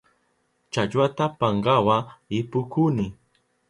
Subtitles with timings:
[0.71, 1.95] Challwata pankawa
[2.39, 3.05] ipukuni.